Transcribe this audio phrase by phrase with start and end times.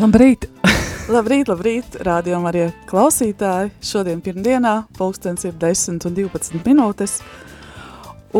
[0.00, 0.46] Labrīt!
[1.12, 3.72] Labrīt, labrīt, rādījumā arī klausītāji.
[3.84, 7.18] Šodien pirmdienā pulkstens ir 10 un 12 minūtes.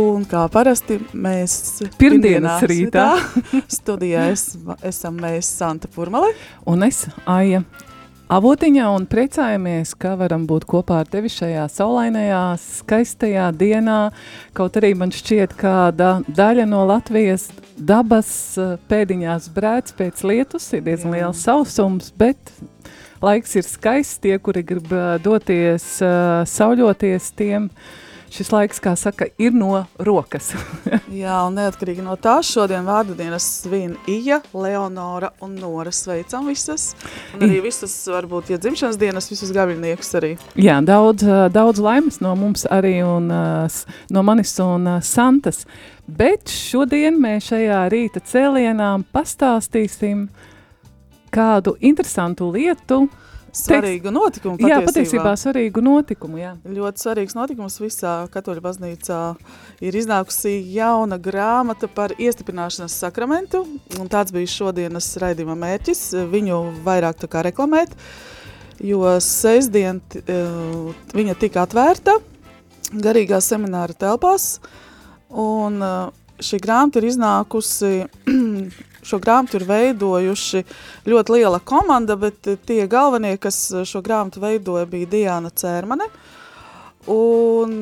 [0.01, 3.11] Un kā parasti mēs Pirmdienas rītā.
[3.77, 4.55] studijā es,
[4.87, 6.33] esam mēs Santa Purmale.
[6.65, 7.61] Un es, Aija
[8.31, 13.97] Avotiņā, un priecājamies, ka varam būt kopā ar tevi šajā saulainajā, skaistajā dienā.
[14.55, 17.49] Kaut arī man šķiet, kāda daļa no Latvijas
[17.81, 22.53] dabas eh, pēdiņās brēc pēc lietus, ir diezgan liels sausums, bet
[23.25, 24.21] laiks ir skaists.
[24.23, 27.71] Tie, kuri grib eh, doties, uh, sauļoties, tiem
[28.31, 30.53] šis laiks, kā saka, ir no rokas.
[31.23, 35.93] Jā, un neatkarīgi no tā, šodien vārdu dienas svin Ija, Leonora un Nora.
[35.95, 36.93] Sveicam visas.
[37.35, 40.35] Un arī visas, varbūt, ja dzimšanas dienas, visus gaviļniekus arī.
[40.61, 45.65] Jā, daudz, daudz laimes no mums arī un no manis un Santas.
[46.07, 50.29] Bet šodien mēs šajā rīta cēlienā pastāstīsim
[51.31, 53.05] kādu interesantu lietu,
[53.57, 54.71] Svarīgu notikumu patiesībā.
[54.71, 56.53] Jā, patiesībā svarīgu notikumu, jā.
[56.65, 59.21] Ļoti svarīgs notikums visā katoļu baznīcā
[59.87, 63.65] ir iznākusi jauna grāmata par iestiprināšanas sakramentu,
[64.13, 67.95] tāds bija šodienas raidījuma mērķis, viņu vairāk tā kā reklamēt,
[68.85, 72.21] jo sestdien uh, viņa tika atvērta
[72.91, 74.57] garīgā semināra telpās,
[75.31, 77.93] un uh, šī grāmata ir iznākusi
[79.09, 80.63] šo grāmatu ir veidojuši
[81.09, 86.09] ļoti liela komanda, bet tie galvenie, kas šo grāmatu veidoja, bija Diana Cērmane,
[87.11, 87.77] un,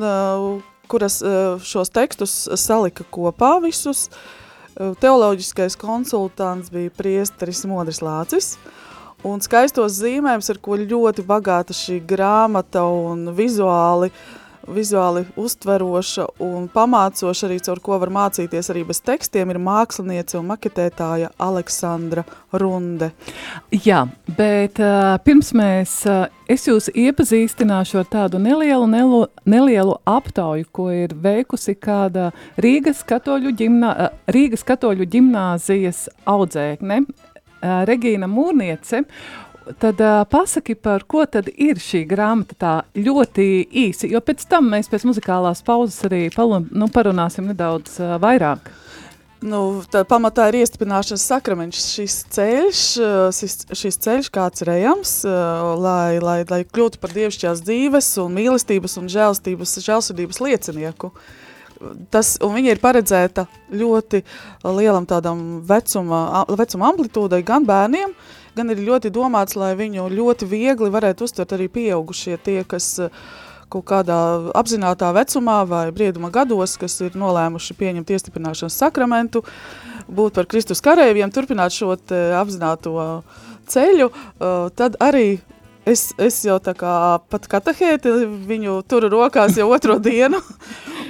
[0.89, 1.19] kuras
[1.65, 4.07] šos tekstus salika kopā visus.
[4.79, 8.53] Teoloģiskais konsultants bija priesteris Modris Lācis,
[9.27, 14.38] un skaistos zīmējums, ar ko ļoti bagāta šī grāmata un vizuāli uh,
[14.73, 20.49] vizuāli uztveroša un pamācoša arī, caur ko var mācīties arī bez tekstiem, ir māksliniece un
[20.51, 23.11] maketētāja Aleksandra Runde.
[23.85, 24.05] Jā,
[24.37, 30.89] bet uh, pirms mēs, uh, es jūs iepazīstināšu ar tādu nelielu, nelu, nelielu aptauju, ko
[30.93, 32.29] ir veikusi kāda
[32.61, 39.03] Rīgas katoļu, ģimnā, uh, Rīgas katoļu ģimnāzijas audzēkne, uh, Regīna Mūrniece,
[39.77, 43.45] tad uh, pasaki, par ko tad ir šī grāmata tā ļoti
[43.87, 48.71] īsi, jo pēc tam mēs pēc muzikālās pauzes arī palu, nu, parunāsim nedaudz uh, vairāk.
[49.39, 52.79] Nu, tā pamatā ir iestiprināšanas sakraments, šis ceļš,
[53.37, 55.13] šis, šis ceļš kāds ir ejams,
[55.79, 61.13] lai, lai, lai kļūtu par dievišķās dzīves un mīlestības un žēlstības, žēlsirdības liecinieku.
[62.11, 64.25] Tas, un viņa ir paredzēta ļoti
[64.67, 70.47] lielam tādam vecuma, vecuma amplitūdai gan bērniem, uh, gan ir ļoti domāts, lai viņu ļoti
[70.49, 73.21] viegli varētu uztvert arī pieaugušie tie, kas eh,
[73.69, 74.17] kaut kādā
[74.57, 79.43] apzinātā vecumā vai brieduma gados, kas ir nolēmuši pieņemt iestiprināšanas sakramentu,
[80.09, 81.93] būt par Kristus karēviem, turpināt šo
[82.41, 82.95] apzināto
[83.69, 85.29] ceļu, eh, tad arī
[85.89, 86.95] es, es jau tā kā
[87.31, 88.13] pat katahēti
[88.49, 90.41] viņu turu rokās jau otro dienu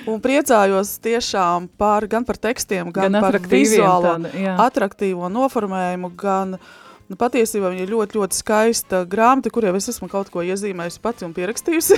[0.09, 6.55] un priecājos tiešām par, gan par tekstiem, gan, gan par vizuālo, tāda, atraktīvo noformējumu, gan
[6.59, 6.77] uh,
[7.09, 10.99] Nu, patiesībā viņa ir ļoti, ļoti skaista grāmata, kur jau es esmu kaut ko iezīmējusi
[11.01, 11.97] pati un pierakstījusi.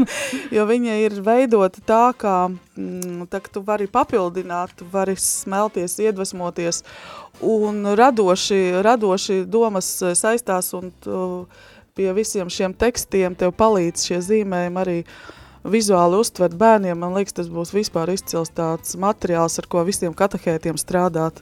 [0.56, 5.96] jo viņa ir veidota tā, kā mm, tā, ka tu vari papildināt, tu vari smelties,
[6.04, 6.82] iedvesmoties
[7.40, 9.88] un radoši, radoši domas
[10.20, 11.24] saistās un tu,
[11.96, 14.98] pie visiem šiem tekstiem tev palīdz šie zīmējumi arī
[15.64, 17.00] vizuāli uztvert bērniem.
[17.00, 21.40] Man liekas, tas būs vispār izcils tāds materiāls, ar ko visiem katahētiem strādāt.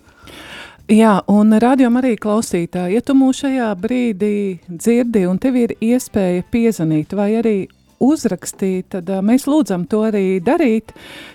[0.89, 6.47] Jā, un rādījumā arī klausītāji, ja tu mūs šajā brīdī dzirdi un tev ir iespēja
[6.49, 7.69] piezvanīt vai arī
[8.01, 10.95] uzrakstīt, tad uh, mēs lūdzam to arī darīt.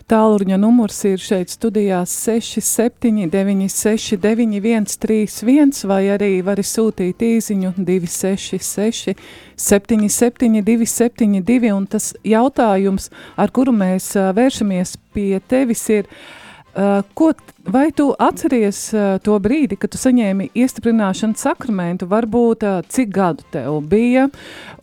[0.09, 9.13] Tālruņa numurs ir šeit studijās 679 131 vai arī vari sūtīt īziņu 266
[9.53, 16.09] 77 272 un tas jautājums, ar kuru mēs uh, vēršamies pie tevis ir,
[17.13, 17.29] ko,
[17.69, 23.45] vai tu atceries uh, to brīdi, kad tu saņēmi iestiprināšanas sakramentu, varbūt uh, cik gadu
[23.53, 24.27] tev bija,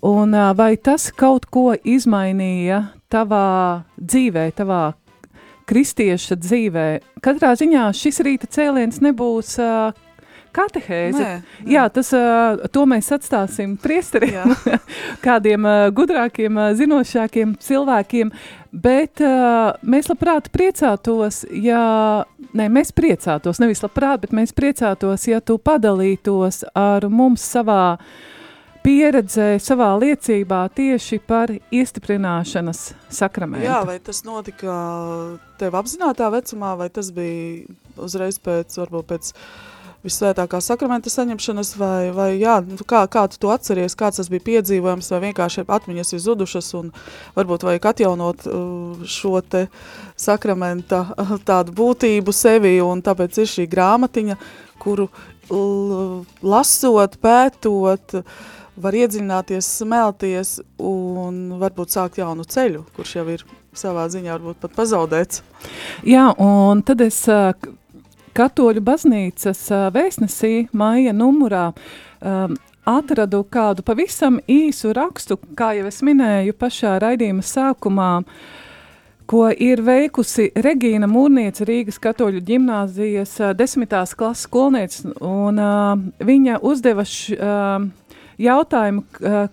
[0.06, 4.82] un vai tas kaut ko izmainīja tavā dzīvē, tavā
[5.70, 6.86] kristieša dzīvē?
[7.24, 9.56] Katrā ziņā šis rīta cēliens nebūs
[10.54, 11.18] katehēze.
[11.20, 11.72] Nē, nē.
[11.74, 14.54] Jā, tas, uh, to mēs atstāsim priesteriem,
[15.26, 18.32] kādiem uh, gudrākiem, uh, zinošākiem cilvēkiem,
[18.72, 21.84] bet uh, mēs labprāt priecātos, ja,
[22.52, 27.96] ne, mēs priecātos, nevis labprāt, bet mēs priecātos, ja tu padalītos ar mums savā
[28.84, 32.82] pieredzē, savā liecībā tieši par iestiprināšanas
[33.12, 33.66] sakramentu.
[33.66, 34.74] Jā, vai tas notika
[35.60, 37.68] tev apzinātā vecumā, vai tas bija
[38.00, 39.32] uzreiz pēc, varbūt pēc
[40.04, 44.46] visvētākā sakramenta saņemšanas, vai, vai jā, nu, kā, kā tu to atceries, kāds tas bija
[44.46, 46.92] piedzīvojums, vai vienkārši atmiņas ir zudušas, un
[47.36, 49.66] varbūt vajag atjaunot uh, šo te
[50.20, 54.38] sakramenta uh, tādu būtību sevi, un tāpēc ir šī grāmatiņa,
[54.80, 55.10] kuru
[55.52, 58.22] l- lasot, pētot,
[58.80, 63.44] var iedziļināties, smelties un varbūt sākt jaunu ceļu, kurš jau ir
[63.76, 65.42] savā ziņā varbūt pat pazaudēts.
[66.08, 67.20] Jā, un tad es
[68.36, 69.62] katoļu baznīcas
[69.94, 72.56] vēstnesī māja numurā um,
[72.88, 78.10] atradu kādu pavisam īsu rakstu, kā jau es minēju pašā raidījuma sākumā,
[79.30, 85.92] ko ir veikusi Regīna Mūrniece Rīgas katoļu ģimnāzijas desmitās klases skolniece, un uh,
[86.26, 87.86] viņa uzdeva š, uh,
[88.40, 89.04] jautājumu,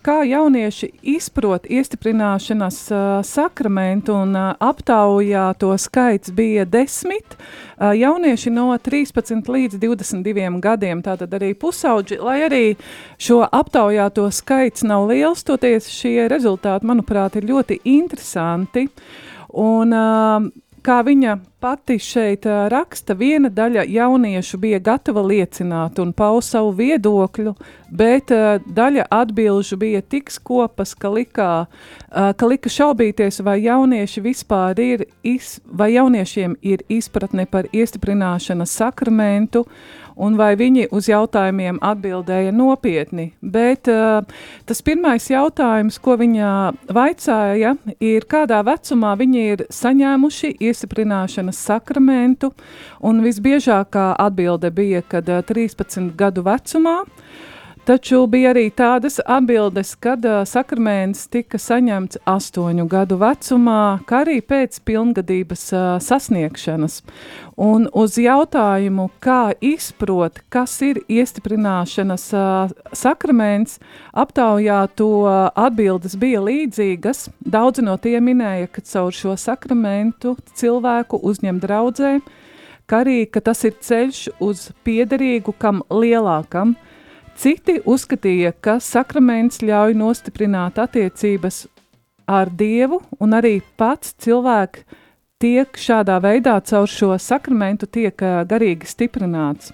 [0.06, 2.80] kā jaunieši izprot iestiprināšanas
[3.28, 7.38] sakramentu, un aptaujā to skaits bija desmit
[7.78, 12.64] jaunieši no 13 līdz 22 gadiem, tātad arī pusauģi, lai arī
[13.22, 18.88] šo aptaujāto skaits nav liels, toties šie rezultāti, manuprāt, ir ļoti interesanti,
[19.58, 20.08] un ā,
[20.88, 27.54] kā viņa pati šeit raksta, viena daļa jauniešu bija gatava liecināt un paust savu viedokļu,
[27.92, 28.32] bet
[28.78, 35.06] daļa atbilžu bija tik skopas, ka, likā, ā, ka lika šaubīties, vai jaunieši vispār ir,
[35.28, 39.66] iz, vai jauniešiem ir izpratne par iestiprināšanas sakramentu,
[40.18, 43.30] un vai viņi uz jautājumiem atbildēja nopietni.
[43.42, 44.26] Bet uh,
[44.68, 46.52] tas pirmais jautājums, ko viņa
[46.94, 52.54] vaicāja, ir kādā vecumā viņi ir saņēmuši iestiprināšanas sakramentu,
[53.06, 57.00] un visbiežākā atbilde bija, kad uh, 13 gadu vecumā,
[57.88, 64.42] Taču bija arī tādas atbildes, kad uh, sakraments tika saņemts astoņu gadu vecumā, kā arī
[64.44, 66.98] pēc pilngadības uh, sasniegšanas.
[67.64, 73.78] Un uz jautājumu, kā izprot, kas ir iestiprināšanas uh, sakraments,
[74.12, 77.30] aptaujā to uh, atbildes bija līdzīgas.
[77.40, 82.12] Daudzi no tiem minēja, ka caur šo sakramentu cilvēku uzņem draudzē,
[82.84, 86.76] kā arī, ka tas ir ceļš uz piederīgu kam lielākam,
[87.38, 91.68] Citi uzskatīja, ka sakraments ļauj nostiprināt attiecības
[92.28, 94.82] ar Dievu, un arī pats cilvēks
[95.38, 98.18] tiek šādā veidā caur šo sakramentu tiek
[98.50, 99.70] garīgi stiprināts.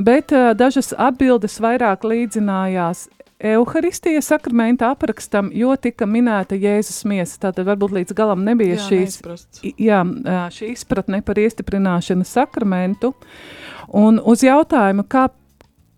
[0.00, 3.06] Bet dažas atbildes vairāk līdzinājās
[3.44, 7.36] Euharistijas sakramenta aprakstam, jo tika minēta Jēzus miesa.
[7.44, 9.60] Tātad varbūt līdz galam nebija Jā, šīs, neizprasts.
[9.76, 10.00] jā,
[10.56, 13.12] šī izpratne par iestiprināšanas sakramentu.
[13.92, 15.28] Un uz jautājumu, kā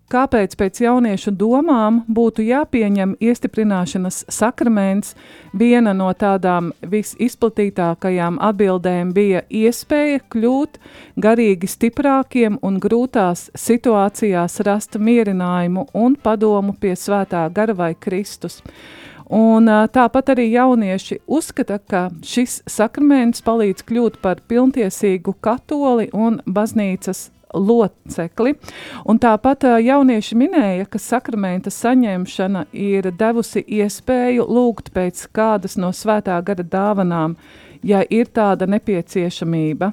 [0.08, 5.12] Kāpēc pēc jauniešu domām būtu jāpieņem iestiprināšanas sakraments?
[5.52, 10.80] Viena no tādām visizplatītākajām atbildēm bija iespēja kļūt
[11.20, 18.62] garīgi stiprākiem un grūtās situācijās rast mierinājumu un padomu pie svētā gara vai Kristus.
[19.28, 27.28] Un, tāpat arī jaunieši uzskata, ka šis sakraments palīdz kļūt par pilntiesīgu katoli un baznīcas
[27.54, 28.54] locekli.
[29.08, 36.38] Un tāpat jaunieši minēja, ka sakramenta saņemšana ir devusi iespēju lūgt pēc kādas no svētā
[36.44, 37.36] gara dāvanām,
[37.82, 39.92] ja ir tāda nepieciešamība.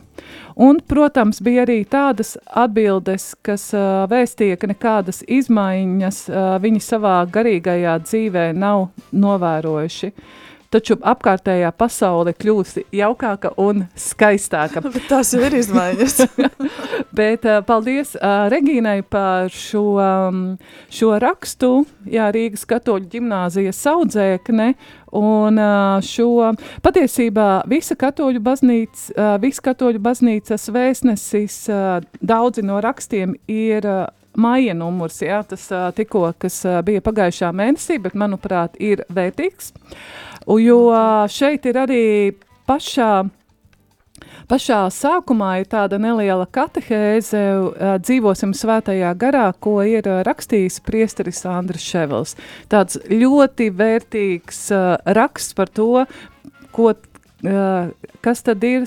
[0.55, 7.19] Un, protams, bija arī tādas atbildes, kas uh, vēstīja, ka nekādas izmaiņas uh, viņi savā
[7.29, 10.11] garīgajā dzīvē nav novērojuši.
[10.73, 14.81] Taču apkārtējā pasaule kļūst jaukāka un skaistāka.
[15.11, 16.17] Tās jau ir izmaiņas.
[17.19, 20.41] Bet uh, paldies uh, Regīnai par šo, um,
[20.91, 21.71] šo rakstu.
[22.09, 24.73] Jā, Rīgas katoļu ģimnāzijas audzēkne.
[25.15, 26.51] Un uh, šo
[26.83, 34.05] patiesībā visa katoļu baznīca, uh, visa katoļu baznīcas vēstnesis, uh, daudzi no rakstiem ir uh,
[34.37, 39.73] maija numurs, jā, tas uh, tikko, kas uh, bija pagājušā mēnesī, bet manuprāt ir vērtīgs.
[40.45, 42.05] U, Jo uh, šeit ir arī
[42.69, 43.25] pašā
[44.45, 47.39] Pašā sākumā ir tāda neliela katehēze,
[48.05, 52.35] dzīvosim svētajā garā, ko ir rakstījis priesteris Andris Ševels.
[52.69, 54.61] Tāds ļoti vērtīgs
[55.17, 56.05] raksts par to,
[56.77, 56.93] ko,
[58.21, 58.85] kas tad ir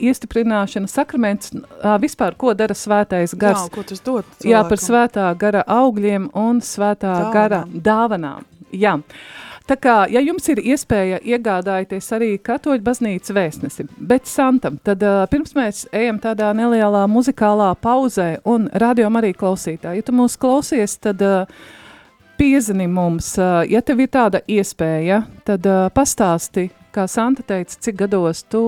[0.00, 1.52] iestiprināšana, sakraments,
[2.00, 3.66] vispār, ko dara svētais gars.
[3.66, 4.50] Jā, ko tas dod cilvēkam?
[4.50, 7.32] Jā, par svētā gara augļiem un svētā Dāvanām.
[7.32, 8.46] gara dāvanām.
[8.72, 8.98] Jā.
[9.68, 15.22] Tā kā, ja jums ir iespēja iegādāties arī katoļu baznīcas vēstnesi, bet Santam, tad uh,
[15.30, 20.02] pirms mēs ejam tādā nelielā muzikālā pauzē un rādījām arī klausītāji.
[20.02, 21.46] Ja tu mūs klausies, tad uh,
[22.40, 27.96] piezini mums, uh, ja tev ir tāda iespēja, tad uh, pastāsti, kā Santa teica, cik
[28.04, 28.62] gados tu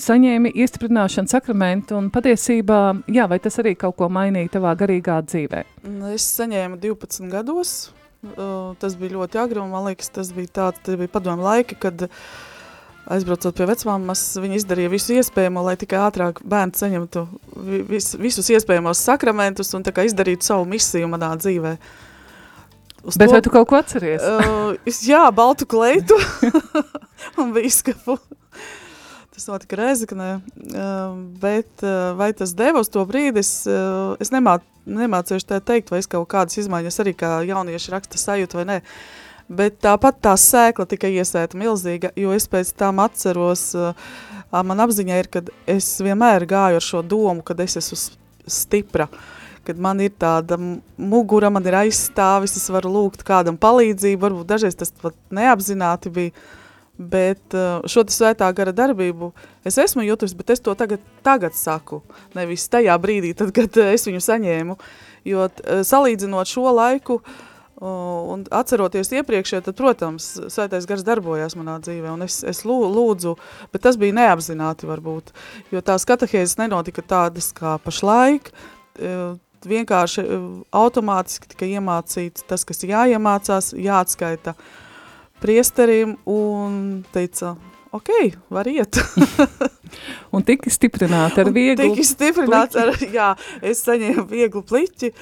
[0.00, 2.80] saņēmi iestiprināšanu sakramentu un patiesībā,
[3.12, 5.64] jā, vai tas arī kaut ko mainīja tavā garīgā dzīvē?
[5.90, 7.76] Nu, Es saņēmu 12 gados.
[8.26, 11.76] Uh, tas bija ļoti agri, un man liekas, tas bija tāds, tie bija padomu laiki,
[11.78, 12.08] kad
[13.06, 17.22] aizbraucot pie vecmāmas, viņa izdarīja visu iespējamo, lai tikai ātrāk bērns saņemtu
[17.68, 21.76] vi- vis, visus iespējamos sakramentus un tā kā izdarītu savu misiju manā dzīvē.
[23.06, 24.22] Uz Bet vai tu kaut ko atceries?
[24.36, 26.16] Uh, es- jā, baltu kleitu
[27.40, 28.16] un bīskapu.
[29.36, 34.32] Tas notika Reizeknē, uh, bet uh, vai tas deva uz to brīdi, es, uh, es
[34.32, 34.56] nemā,
[34.88, 38.78] nemācīšu tā teikt, vai es kaut kādas izmaiņas arī kā jaunieši raksta sajūtu vai nē.
[39.46, 43.92] Bet tāpat tā sēkla tika iesēta milzīga, jo es pēc tam atceros, uh,
[44.64, 48.00] man apziņā ir, kad es vienmēr gāju ar šo domu, kad es esmu
[48.50, 49.06] stipra,
[49.66, 50.58] kad man ir tāda
[50.96, 56.46] mugura, man ir aizstāvis, es varu lūgt kādam palīdzību, varbūt dažreiz tas pat neapzināti bija,
[56.96, 59.32] bet uh, šo svētā gara darbību
[59.68, 62.00] es esmu jutusi, bet es to tagad, tagad saku,
[62.36, 64.78] nevis tajā brīdī, tad, kad uh, es viņu saņēmu,
[65.28, 67.20] jo uh, salīdzinot šo laiku,
[67.76, 73.34] un atceroties iepriekšējo, tad, protams, svētais gars darbojās manā dzīvē, un es, es lū- lūdzu,
[73.72, 75.34] bet tas bija neapzināti varbūt,
[75.74, 78.48] jo tās katehēzes nenotika tādas kā pašlaik,
[79.64, 80.42] vienkārši uh,
[80.76, 84.56] automātiski tika iemācīts tas, kas jāiemācās, jāatskaita
[85.40, 87.54] priesterim, un teica,
[87.96, 88.10] ok,
[88.52, 88.98] var iet.
[90.34, 91.92] Un tika stiprināta ar vieglu.
[91.94, 93.28] Tika stiprināts ar, jā,
[93.64, 95.12] es saņēmu vieglu pliķi,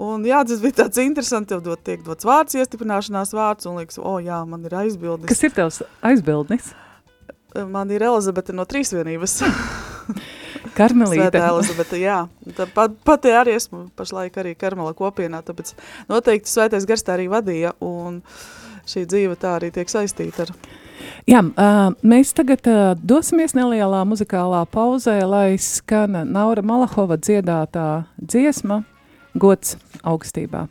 [0.00, 3.98] un jā, tas bija tāds interesanti, tev dot, tiek dots vārds, iestiprināšanās vārds, un liekas,
[3.98, 5.28] o jā, man ir aizbildnis.
[5.32, 6.72] Kas ir tavs aizbildnis?
[7.54, 9.38] Man ir Elizabete no trīsvienības.
[10.74, 11.30] Karmelīte.
[11.30, 12.18] Svētā Elizabete, jā.
[12.58, 15.74] Tā pat, pati arī esmu pašlaik arī Karmela kopienā, tāpēc
[16.10, 18.22] noteikti svētais gars tā arī vadīja, un
[18.90, 20.56] šī dzīve tā arī tiek saistīta ar
[21.28, 21.40] Jā,
[22.04, 22.66] mēs tagad
[23.02, 28.82] dosimies nelielā muzikālā pauzē, lai skan Naura Malahova dziedātā dziesma
[29.34, 30.66] Gods augstībā.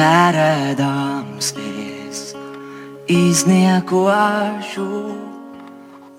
[0.00, 2.20] Cerēdams es
[3.12, 4.86] izniekošu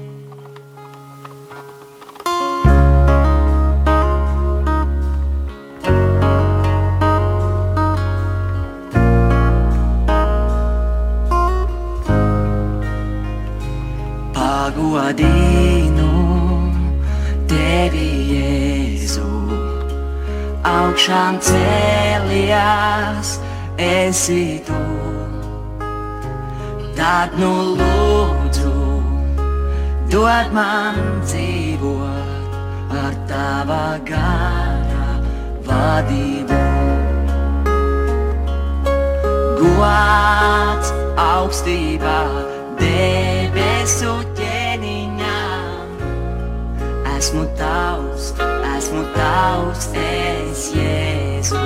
[21.02, 23.30] Augšām cēlies
[23.82, 24.82] esi tu,
[26.94, 28.74] tad nu lūdzu,
[30.14, 32.54] dod man dzīvot
[33.02, 35.18] ar tava gara
[35.66, 36.62] vadību.
[39.58, 40.94] Gods
[41.26, 42.20] augstībā
[42.78, 45.98] debesu ķēniņām.
[47.18, 48.11] Esmu tavs,
[48.92, 51.60] esmu tavs, es Jēzu.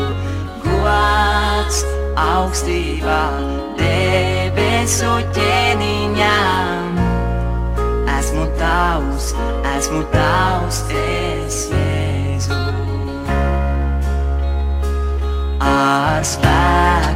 [0.62, 1.80] Gods
[2.22, 3.22] augstībā
[3.80, 7.02] debesu ķēniņām.
[8.20, 9.34] Esmu tavs,
[9.74, 12.62] esmu tavs, es Jēzu.
[15.66, 17.15] Ar spēku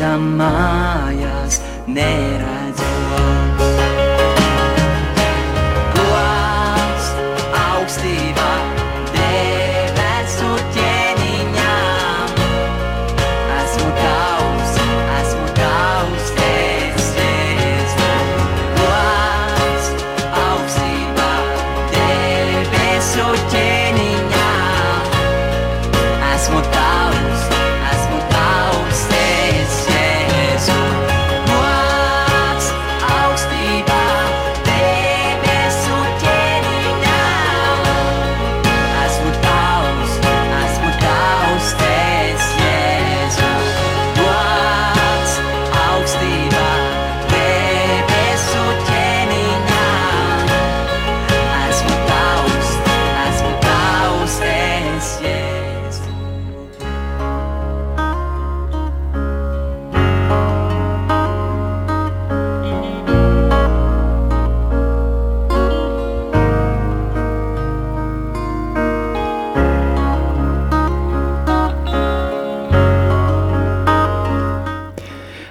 [0.00, 2.39] mūžam mājās neredzot.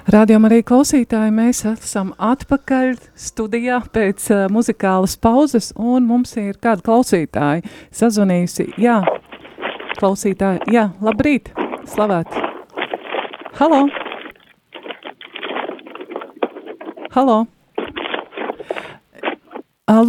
[0.09, 6.81] Rādījumā arī klausītāji, mēs esam atpakaļ studijā pēc uh, muzikālas pauzes, un mums ir kāda
[6.87, 7.61] klausītāja
[7.93, 8.71] sazvanījusi.
[8.81, 9.03] Jā,
[9.99, 11.51] klausītāji, jā, labrīt,
[11.93, 12.33] slavēt.
[13.59, 13.83] Halo!
[17.13, 17.37] Halo!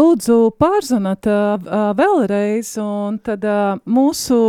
[0.00, 4.40] Lūdzu, pārzvanāt ā, ā, vēlreiz, un tad ā, mūsu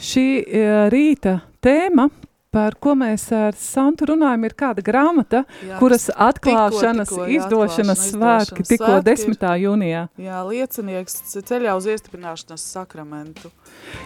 [0.00, 2.08] šī ā, rīta tēma,
[2.56, 8.00] par ko mēs ar Santu runājam, ir kāda grāmata, Jā, kuras atklāšanas, tikko, jā, izdošanas
[8.00, 9.50] atklāšana, svētki izdošanas tikko svētki ir- 10.
[9.66, 10.02] jūnijā.
[10.24, 11.18] Jā, liecinieks
[11.50, 13.50] ceļā uz iestiprināšanas sakramentu.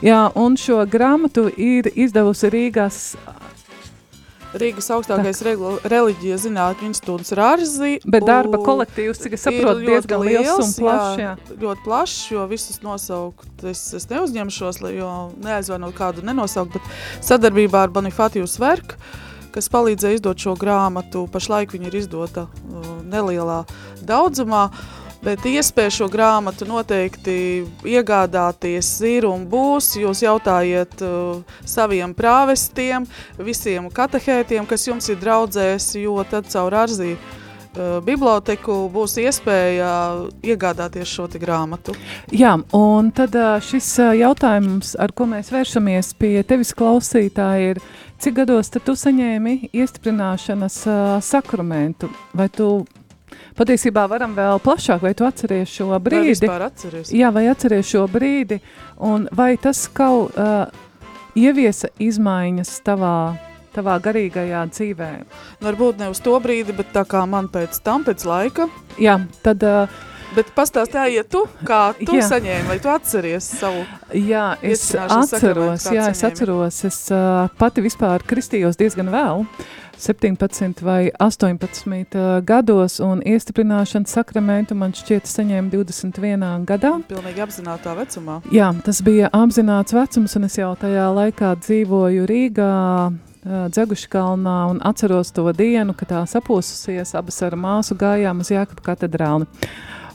[0.02, 2.98] Jā, un šo grāmatu ir izdevusi Rīgas
[4.54, 8.00] Rīgas augstākais regla- reliģijas zinātņu institūts Rārzi.
[8.04, 11.36] Bet darba kolektīvs, cik es saprotu, diezgan liels un plašs, jā.
[11.60, 16.82] Ļoti plašs, jo visus nosaukt es, es neuzņemšos, lai- jo neaizvainot kādu nenosaukt, bet
[17.22, 18.94] sadarbībā ar Bonifatiju Sverku,
[19.52, 23.64] kas palīdzēja izdot šo grāmatu, pašlaik viņa ir izdota uh, nelielā
[24.02, 24.70] daudzumā,
[25.24, 27.34] bet iespēja šo grāmatu noteikti
[27.88, 29.92] iegādāties ir un būs.
[30.00, 33.06] Jūs jautājiet uh, saviem prāvestiem,
[33.38, 39.90] visiem katehētiem, kas jums ir draudzēs, jo tad caur arzī uh, biblioteku būs iespēja
[40.42, 41.94] iegādāties šo grāmatu.
[42.32, 47.82] Jā, un tad ā, šis ā, jautājums, ar ko mēs vēršamies pie tevis klausītāji, ir,
[48.20, 52.10] cik gados tu saņēmi iestiprināšanas ā, sakramentu?
[52.36, 52.70] Vai tu
[53.60, 56.48] patiesībā varam vēl plašāk, vai tu atceries šo brīdi?
[56.48, 57.12] atceries?
[57.12, 58.60] Jā, vai atceries šo brīdi,
[59.04, 60.66] un vai tas kaut uh,
[61.38, 63.14] ieviesa izmaiņas tavā,
[63.76, 65.10] tavā garīgajā dzīvē?
[65.20, 68.70] Nu, Varbūt ne uz to brīdi, bet tā kā man pēc tam, pēc laika.
[69.00, 72.22] Jā, tad uh, Bet pastāstīja, tu, kā tu Jā.
[72.28, 73.80] saņēmi, vai tu atceries savu
[74.14, 76.28] Jā, es atceros, sakramentu jā, kāds es saņēmi?
[76.28, 79.42] atceros, es uh, pati vispār kristījos diezgan vēl,
[80.00, 86.92] 17 vai 18 uh, gados, un iestiprināšanas sakramentu man šķiet saņēma 21 gadā.
[87.08, 88.40] pilnīgi apzinātā vecumā.
[88.52, 92.70] Jā, tas bija apzināts vecums, un es jau tajā laikā dzīvoju Rīgā,
[93.12, 98.92] uh, Dzeguškalnā, un atceros to dienu, kad tā sapūsusies, abas ar māsu gājām uz Jākapa
[98.92, 99.48] katedrāli,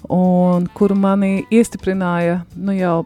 [0.10, 3.04] un kuru mani iestiprināja, nu jau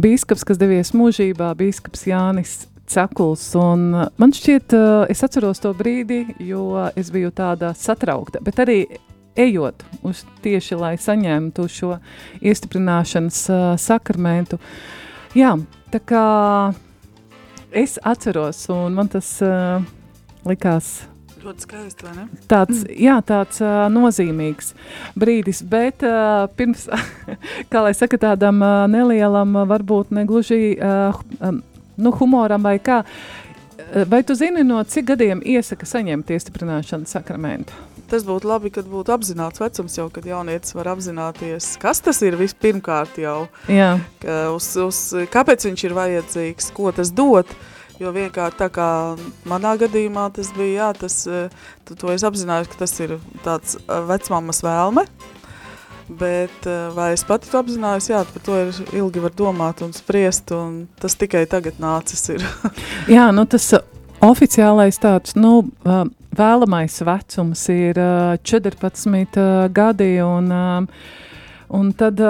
[0.00, 2.58] bīskaps, kas devies mūžībā, bīskaps Jānis
[2.90, 8.42] Cekuls, un uh, man šķiet, uh, es atceros to brīdi, jo es biju tāda satraukta,
[8.42, 8.80] bet arī
[9.38, 11.92] ejot uz tieši, lai saņemtu šo
[12.42, 14.58] iestiprināšanas uh, sakramentu.
[15.38, 15.54] Jā,
[15.94, 16.24] tā kā
[17.70, 19.86] es atceros, un man tas uh,
[20.48, 20.98] likās
[21.40, 22.26] Ļoti skaisti, vai ne?
[22.50, 24.74] tāds, jā, tāds uh, nozīmīgs
[25.16, 26.84] brīdis, bet uh, pirms,
[27.72, 31.62] kā lai saka, tādam uh, nelielam, uh, varbūt negluži uh, um,
[31.98, 37.74] nu, humoram vai kā, uh, vai tu zini, no cik gadiem iesaka saņemt iestiprināšanas sakramentu?
[38.10, 42.34] Tas būtu labi, kad būtu apzināts vecums jau, kad jaunietis var apzināties, kas tas ir
[42.40, 47.50] vispirmkārt jau, Jā, ka uz, uz, kāpēc viņš ir vajadzīgs, ko tas dod.
[48.00, 48.88] Jo vienkārši tā kā
[49.44, 53.76] manā gadījumā tas bija, jā, tas, eh, tu to es apzinājos, ka tas ir tāds
[53.76, 55.04] eh, vecmāmas vēlme,
[56.18, 59.94] bet eh, vai es pati to apzinājos, jā, par to ir ilgi var domāt un
[59.96, 62.44] spriest, un tas tikai tagad nācis ir.
[63.16, 63.84] jā nu tas uh,
[64.26, 66.04] oficiālais tāds, nu, uh,
[66.36, 70.52] vēlamais vecums ir uh, 14 uh, gadi, un,
[71.80, 72.22] un tad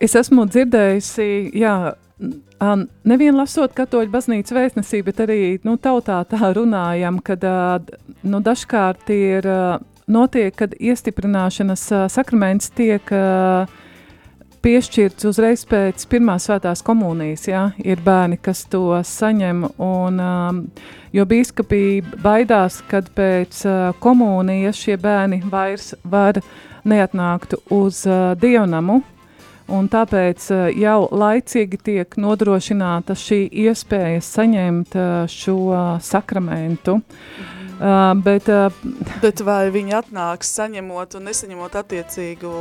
[0.00, 1.76] es esmu dzirdējusi, jā,
[2.60, 7.76] um, nevien lasot katoļu baznīcas vēstnesī, bet arī nu, tautā tā runājam, kad uh,
[8.24, 13.10] nu, dažkārt ir uh, notiek, kad iestiprināšanas sakraments tiek
[14.66, 17.46] piešķirts uzreiz pēc pirmās svētās komunijas.
[17.46, 17.68] Ja?
[17.78, 20.62] Ir bērni, kas to saņem, un, um,
[21.14, 26.40] jo bīskapī baidās, kad pēc uh, komunijas šie bērni vairs var
[26.86, 29.00] neatnākt uz uh, dievnamu,
[29.70, 35.60] un tāpēc uh, jau laicīgi tiek nodrošināta šī iespēja saņemt uh, šo
[36.02, 36.98] sakramentu.
[37.02, 37.65] Mhm.
[37.76, 38.72] Uh, bet, uh,
[39.20, 42.52] bet vai viņi atnāks saņemot un nesaņemot attiecīgu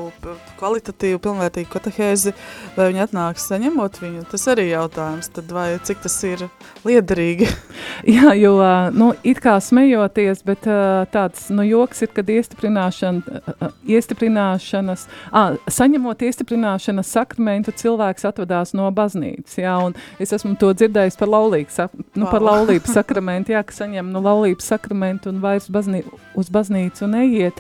[0.60, 2.34] kvalitatīvu, pilnvērtīgu katehēzi,
[2.76, 6.44] vai viņi atnāks saņemot viņu, tas arī jautājums, tad vai cik tas ir
[6.84, 7.48] liederīgi?
[8.18, 13.40] Jā, jo, uh, nu, it kā smejoties, bet uh, tāds, nu, joks ir, kad iestiprināšana,
[13.56, 20.74] uh, iestiprināšanas, ah, saņemot iestiprināšanas sakramentu, cilvēks atvadās no baznīcas, jā, un es esmu to
[20.76, 21.72] dzirdējis par laulību,
[22.16, 26.04] nu, par laulību sakramentu, jā, ka saņem, nu, laulības sakramentu, un vairs baznī,
[26.38, 27.60] uz baznīcu neiet.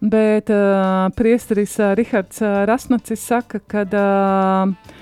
[0.00, 4.98] Bet uh, priesteris uh, Rihards uh, Rasnacis saka, ka uh,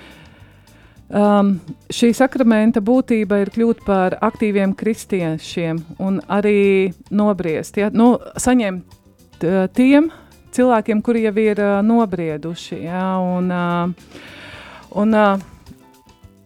[1.08, 1.52] um,
[1.92, 7.92] šī sakramenta būtība ir kļūt par aktīviem kristiešiem un arī nobriest, ja?
[7.94, 10.10] nu, saņemt uh, tiem
[10.54, 12.82] cilvēkiem, kuri jau ir uh, nobrieduši.
[12.86, 13.04] Ja?
[13.22, 14.18] Un, uh,
[14.98, 15.46] un, uh,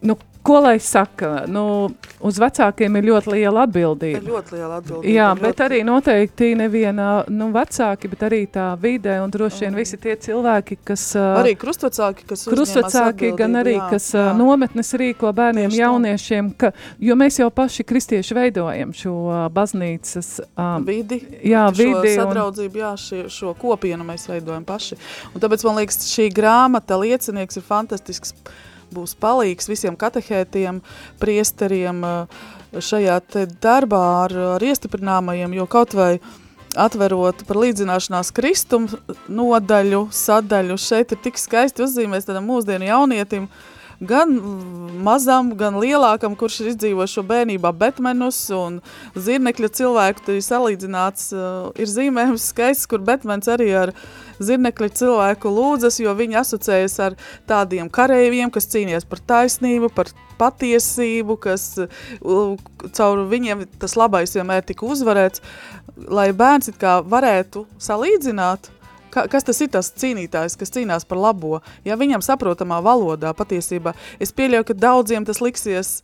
[0.03, 1.45] nu, Ko lai saka?
[1.47, 4.19] Nu, uz vecākiem ir ļoti liela atbildība.
[4.19, 5.13] Ir ļoti liela atbildība.
[5.15, 5.65] Jā, bet ļoti...
[5.69, 10.81] arī noteikti neviena nu, vecāki, bet arī tā vide un droši vien visi tie cilvēki,
[10.89, 11.05] kas...
[11.21, 14.25] Arī krustvecāki, kas Krustvecāki, gan arī, jā, kas jā.
[14.39, 19.15] nometnes rīko bērniem, Tieši jauniešiem, ka, jo mēs jau paši kristieši veidojam šo
[19.55, 20.33] baznīcas...
[20.57, 21.21] Um, vidi.
[21.47, 22.17] Jā, vidi.
[22.17, 22.83] Šo sadraudzību, un...
[22.83, 24.99] jā, šie, šo kopienu mēs veidojam paši.
[25.31, 28.35] Un tāpēc man liekas, šī grāmata liecinieks ir fantastisks
[28.95, 30.81] būs palīgs visiem katehētiem,
[31.23, 32.39] priesteriem eh,
[32.79, 33.19] šajā
[33.63, 36.13] darbā ar, ar iestiprināmajiem, jo kaut vai
[36.79, 43.49] atverot par līdzināšanās kristumu nodaļu, sadaļu, šeit ir tik skaisti uzzīmēs tādam mūsdienu jaunietim,
[44.09, 44.33] gan
[45.03, 48.81] mazam, gan lielākam, kurš ir izdzīvojis šo bērnībā Betmenus un
[49.15, 53.95] zirnekļa cilvēku, tad ir salīdzināts, uh, ir zīmējums skaists, kur Betmens arī ar
[54.43, 57.17] zirnekļa cilvēku lūdzas, jo viņi asociējas ar
[57.51, 60.11] tādiem kareiviem, kas cīnījās par taisnību, par
[60.41, 61.67] patiesību, kas
[62.99, 65.43] caur viņiem tas labais vienmēr tika uzvarēts,
[66.11, 68.71] lai bērns it kā varētu salīdzināt,
[69.13, 71.61] Ka, kas tas ir tas cīnītājs, kas cīnās par labo?
[71.85, 75.99] Ja viņam saprotamā valodā patiesībā, es pieļauju, ka daudziem tas liksies,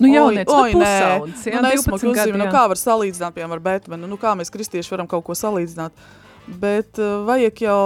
[0.00, 3.60] Nu, jaunieci, oi, nu, pusauds, jā, nu, nesmuki uzzīme, nu, kā var salīdzināt, piemēram, ar
[3.66, 5.92] Batmanu, nu, kā mēs kristieši varam kaut ko salīdzināt.
[6.60, 7.82] Bet uh, vajag jau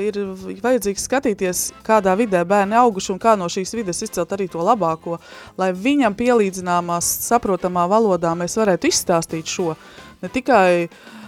[0.00, 0.16] ir
[0.64, 5.20] vajadzīgs skatīties, kādā vidē bērni auguši un kā no šīs vides izcelt arī to labāko,
[5.60, 9.74] lai viņam pielīdzināmās saprotamā valodā mēs varētu izstāstīt šo.
[10.24, 11.19] Ne tikai uh, Eh,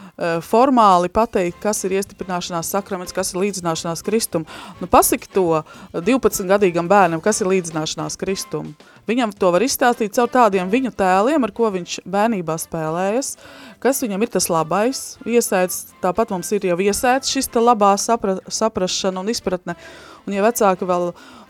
[0.44, 4.44] formāli pateikt, kas ir iestiprināšanās sakraments, kas ir līdzināšanās kristum.
[4.80, 5.62] Nu, pasaki to
[5.94, 8.74] 12-gadīgam bērnam, kas ir līdzināšanās kristum.
[9.08, 13.34] Viņam to var izstāstīt caur tādiem viņu tēliem, ar ko viņš bērnībā spēlējas,
[13.82, 19.24] kas viņam ir tas labais, iesēdz, tāpat mums ir jau iesēdz šis labā sapra, saprašana
[19.24, 19.74] un izpratne,
[20.22, 21.41] un ja vecāki vēl uh,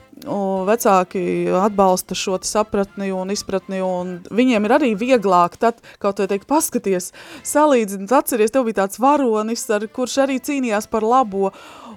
[0.68, 6.48] vecāki atbalsta šo sapratni un izpratni, un viņiem ir arī vieglāk tad, kaut vai teikt,
[6.50, 7.12] paskaties,
[7.46, 11.52] salīdzināt, atceries, tev bija tāds varonis, ar, kurš arī cīnījās par labo,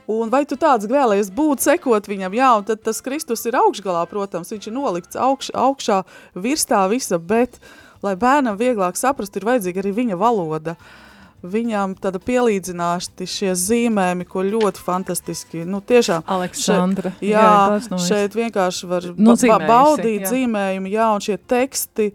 [0.07, 4.05] un vai tu tāds vēlējies būt, sekot viņam, jā, un tad tas Kristus ir augšgalā,
[4.09, 6.03] protams, viņš ir nolikts augš, augšā
[6.35, 7.59] virs tā visa, bet,
[8.05, 10.75] lai bērnam vieglāk saprast, ir vajadzīga arī viņa valoda.
[10.75, 11.04] Uh,
[11.51, 16.25] viņam tāda pielīdzināšti šie zīmējumi, ko ļoti fantastiski, nu tiešām.
[16.35, 17.13] Aleksandra.
[17.17, 17.47] Šeit, jā,
[17.79, 20.33] jā šeit vienkārši var nu, ba baudīt jā.
[20.33, 22.11] zīmējumi, jā, un šie teksti,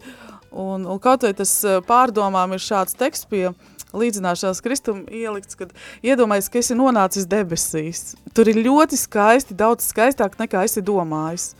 [0.51, 3.49] un, un kaut vai tas eh, pārdomām ir šāds teksts pie
[3.97, 5.73] līdzināšanās Kristum ielikts, kad
[6.05, 8.13] iedomājies, ka esi nonācis debesīs.
[8.35, 11.51] Tur ir ļoti skaisti, daudz skaistāk nekā esi domājis.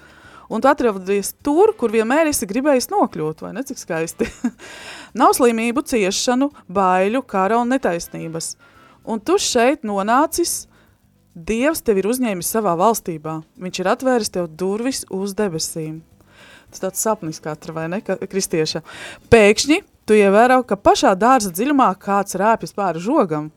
[0.51, 4.27] Un tu atradies tur, kur vienmēr esi gribējis nokļūt, vai ne, cik skaisti?
[5.19, 8.57] Nav slimību, ciešanu, baiļu, kara un netaisnības.
[9.07, 10.65] Un tu šeit nonācis,
[11.31, 13.37] Dievs tevi ir uzņēmis savā valstībā.
[13.63, 16.01] Viņš ir atvēris tev durvis uz debesīm.
[16.67, 18.81] Tas tāds sapnis katra, vai ne, kristieša.
[19.31, 23.47] Pēkšņi tu ievēro, ka pašā dārza dziļumā kāds rēpjas pāri žogam,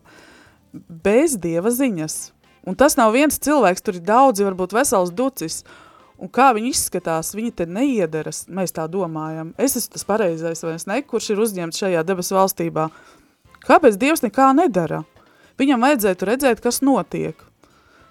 [0.73, 2.17] bez Dieva ziņas.
[2.65, 5.65] Un tas nav viens cilvēks, tur ir daudzi, varbūt vesels ducis,
[6.23, 9.51] Un kā viņi izskatās, viņi te neiederas, mēs tā domājam.
[9.59, 12.87] Es esmu tas pareizais, vai es ne, kurš ir uzņemts šajā debesu valstībā.
[13.67, 15.03] Kāpēc Dievs nekā nedara?
[15.59, 17.39] Viņam vajadzētu redzēt, kas notiek.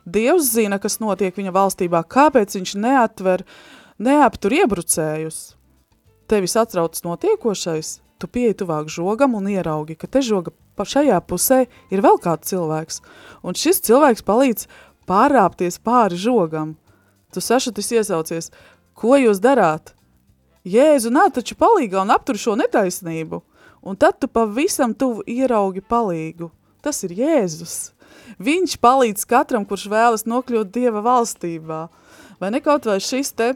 [0.03, 2.03] Dievs zina, kas notiek viņa valstībā.
[2.11, 3.45] Kāpēc viņš neatver
[4.03, 5.53] neaptur iebrucējus.
[6.27, 12.03] Tevi satrauc notiekošais, tu pieeji tuvāk žogam un ieraugi, ka te žoga šajā pusē ir
[12.03, 13.01] vēl kāds cilvēks.
[13.43, 14.67] Un šis cilvēks palīdz
[15.07, 16.75] pārāpties pāri žogam.
[17.33, 18.51] Tu sašutis iesaucies,
[18.93, 19.95] ko jūs darāt?
[20.63, 23.41] Jēzu nāk taču palīgā un aptur šo netaisnību.
[23.83, 26.47] Un tad tu pavisam tuvu ieraugi palīgu.
[26.83, 27.91] Tas ir Jēzus.
[28.39, 31.81] Viņš palīdz katram, kurš vēlas nokļūt Dieva valstībā.
[32.39, 33.49] Vai ne kaut vai šis te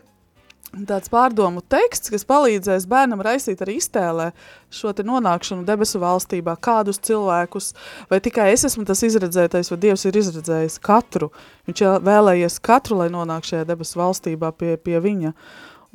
[0.88, 4.32] tāds pārdomu teksts, kas palīdzēs bērnam raisīt arī iztēlē
[4.74, 7.72] šo nonākšanu debesu valstībā, kādus cilvēkus,
[8.12, 11.32] vai tikai es esmu tas izredzētais, vai Dievs ir izredzējis katru.
[11.70, 15.34] Viņš vēlējies katru, lai nonāk šajā debesu valstībā pie, pie viņa.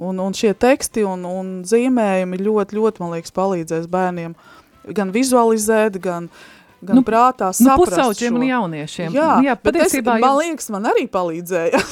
[0.03, 4.35] Un, un šie teksti un, un zīmējumi ļoti, ļoti, man liekas, palīdzēs bērniem
[4.97, 6.31] gan vizualizēt, gan,
[6.83, 9.15] gan nu, prātā saprast nu, pusauģiem un jauniešiem.
[9.17, 11.83] Jā, jā patiesībā, es, man liekas, man arī palīdzēja.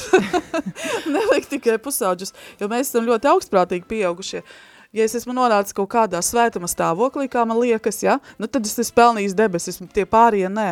[1.15, 4.43] Nevajag tikai pusauģus, jo mēs esam ļoti augstprātīgi pieaugušie.
[4.91, 8.75] Ja es esmu nonācis kaut kādā svētuma stāvoklī, kā man liekas, ja, nu tad es
[8.75, 10.71] esmu pelnījis debesis, tie pārējie nē.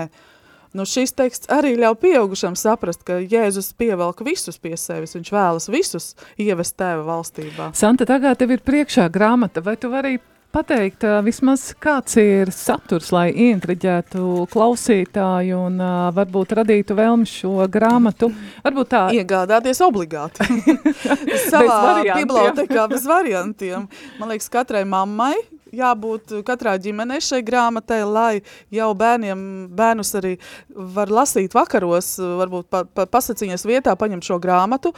[0.76, 5.66] Nu, šis teksts arī ļauj pieaugušam saprast, ka Jēzus pievelk visus pie sevis, viņš vēlas
[5.72, 7.72] visus ievest tēva valstībā.
[7.78, 10.20] Santa, tagad tev ir priekšā grāmata, vai tu vari
[10.56, 18.32] pateikt, vismaz kāds ir saturs, lai ieintriģētu klausītāju un uh, varbūt radītu vēlmi šo grāmatu?
[18.66, 19.04] Varbūt tā.
[19.20, 20.48] Iegādāties obligāti.
[21.52, 23.88] Savā bibliotekā bez variantiem.
[24.20, 25.36] Man liekas, katrai mammai
[25.76, 28.42] jābūt katrā ģimenē šai grāmatai, lai
[28.74, 29.42] jau bērniem,
[29.76, 30.36] bērnus arī
[30.70, 34.94] var lasīt vakaros, varbūt pa, pa, pasaciņas vietā paņemt šo grāmatu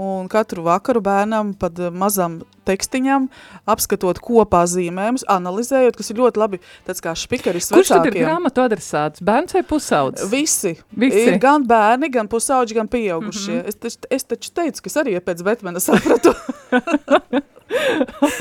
[0.00, 3.28] un katru vakaru bērnam pat mazam tekstiņam,
[3.70, 8.10] apskatot kopā zīmējumus, analizējot, kas ir ļoti labi, tāds kā špikeris Kurš vecākiem.
[8.10, 9.24] tad ir grāmatu adresāts?
[9.24, 10.28] Bērns vai pusaudzis?
[10.32, 10.76] Visi.
[10.90, 11.24] Visi.
[11.28, 13.54] Ir gan bērni, gan pusauģi, gan pieaugušie.
[13.54, 13.68] Mm -hmm.
[13.68, 16.34] es, taču, es taču teicu, ka es arī pēc Betmena sapratu.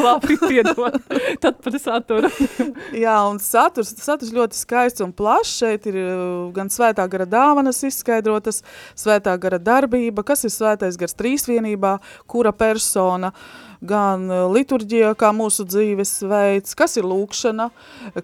[0.03, 0.97] Labi, piedod.
[1.39, 2.29] Tad par saturu.
[3.03, 5.53] Jā, un saturs, saturs ļoti skaists un plašs.
[5.63, 8.61] Šeit ir uh, gan svētā gara dāvanas izskaidrotas,
[8.99, 11.97] svētā gara darbība, kas ir svētais gars trīsvienībā,
[12.29, 13.33] kura persona,
[13.83, 17.69] gan uh, liturģija, kā mūsu dzīves veids, kas ir lūkšana,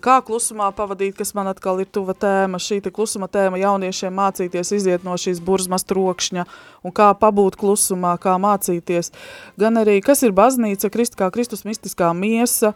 [0.03, 4.73] kā klusumā pavadīt, kas man atkal ir tuva tēma, šī te klusuma tēma jauniešiem mācīties
[4.79, 6.47] iziet no šīs burzmas trokšņa
[6.83, 9.11] un kā pabūt klusumā, kā mācīties,
[9.59, 12.73] gan arī, kas ir baznīca, Krist, kā Kristus mistiskā miesa,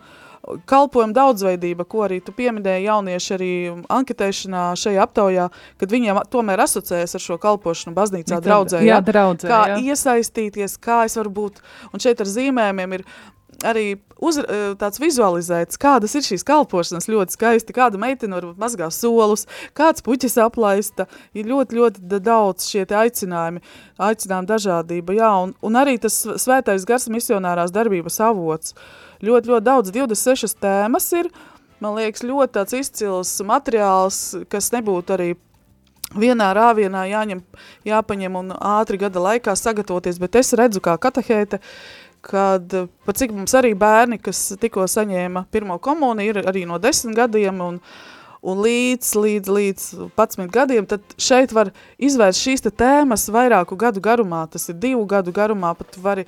[0.70, 3.52] kalpojuma daudzveidība, ko arī tu pieminēji jaunieši arī
[3.94, 8.84] anketēšanā šajā aptaujā, kad viņiem tomēr asociējas ar šo kalpošanu baznīcā draudzē.
[8.84, 9.78] Jā, draudzē, kā jā.
[9.94, 13.08] iesaistīties, kā es varu būt, un šeit ar zīmējumiem ir
[13.64, 13.86] arī
[14.24, 14.40] uz,
[14.80, 19.46] tāds vizualizēts, kādas ir šīs kalpošanas ļoti skaisti, kāda meitene varbūt mazgā solus,
[19.78, 23.64] kāds puķis aplaista, ir ļoti, ļoti daudz šie te aicinājumi,
[24.10, 28.76] aicinājumi dažādība, jā, un, un arī tas svētais gars misionārās darbības avots.
[29.24, 31.32] Ļoti, ļoti daudz, 26 tēmas ir,
[31.84, 35.30] man liekas, ļoti tāds izcils materiāls, kas nebūtu arī
[36.20, 37.40] vienā rāvienā jāņem,
[37.88, 42.74] jāpaņem un ātri gada laikā sagatavoties, bet es redzu kā katahēte, uh, kad
[43.06, 47.60] pat cik mums arī bērni, kas tikko saņēma pirmo komunu, ir arī no desmit gadiem
[47.66, 47.80] un,
[48.40, 54.04] un līdz, līdz, līdz 11 gadiem, tad šeit var izvērst šīs te tēmas vairāku gadu
[54.04, 56.24] garumā, tas ir divu gadu garumā, pat vari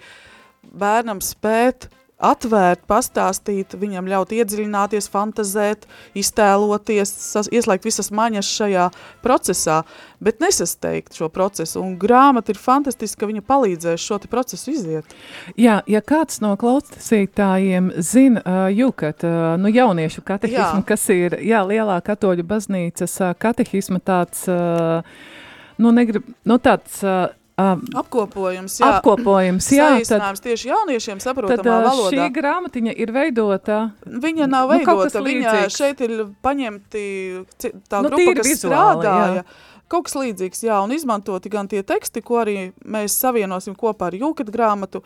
[0.66, 5.84] bērnam spēt atvērt, pastāstīt, viņam ļaut iedziļināties, fantazēt,
[6.16, 7.12] iztēloties,
[7.52, 8.86] ieslēgt visas maņas šajā
[9.24, 9.82] procesā,
[10.24, 11.82] bet nesasteigt šo procesu.
[11.84, 15.16] Un grāmata ir fantastiska, ka viņa palīdzēs šo procesu iziet.
[15.60, 20.88] Jā, ja kāds no klausītājiem zina, uh, jūkat, uh, nu jauniešu katehismu, jā.
[20.88, 25.04] kas ir, jā, lielā katoļu baznīcas uh, katehisma tāds, uh,
[25.78, 28.88] nu negrib, nu tāds, uh, Um, apkopojums, jā.
[28.98, 29.86] Apkopojums, jā.
[30.10, 32.10] Tad, tieši jauniešiem saprotamā tad, valodā.
[32.12, 33.78] Šī grāmatiņa ir veidota.
[34.04, 37.06] Viņa nav nu, veidota, viņa šeit ir paņemti
[37.64, 39.40] tā nu, grupa, kas vizuāli, strādāja.
[39.40, 39.48] Jā.
[39.88, 44.20] Kaut kas līdzīgs, jā, un izmantoti gan tie teksti, ko arī mēs savienosim kopā ar
[44.20, 45.06] jūkat grāmatu,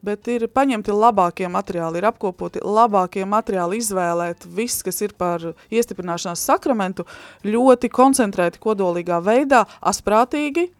[0.00, 6.46] bet ir paņemti labākie materiāli, ir apkopoti labākie materiāli, izvēlēt viss, kas ir par iestiprināšanās
[6.48, 7.04] sakramentu,
[7.44, 10.70] ļoti koncentrēti kodolīgā veidā, asprātīgi,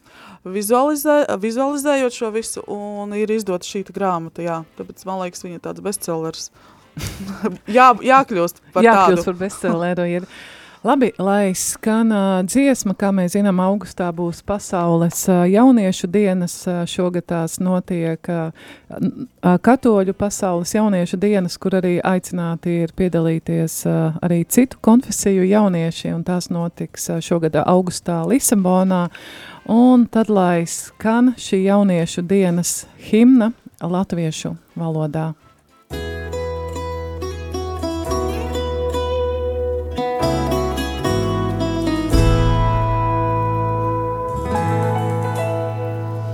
[0.45, 4.61] vizualizē, vizualizējot šo visu, un ir izdota šī grāmata, jā.
[4.79, 6.51] Tāpēc, man liekas, viņa ir tāds bestsellers.
[7.79, 9.27] jā, jākļūst par jākļūst tādu.
[9.29, 10.09] par bestselleru.
[10.85, 16.55] Labi, lai skan uh, dziesma, kā mēs zinām, augustā būs pasaules uh, jauniešu dienas.
[16.65, 18.49] Uh, šogad tās notiek uh,
[18.89, 26.15] uh, katoļu pasaules jauniešu dienas, kur arī aicināti ir piedalīties uh, arī citu konfesiju jaunieši,
[26.17, 29.03] un tās notiks uh, šogad augustā Lisabonā.
[29.69, 33.53] Un tad, lai skan šī jauniešu dienas himna,
[33.85, 35.35] latviešu valodā.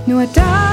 [0.07, 0.66] No tālienes